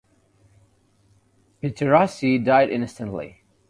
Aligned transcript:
Pettirossi 1.61 2.39
died 2.43 2.71
instantly. 2.71 3.43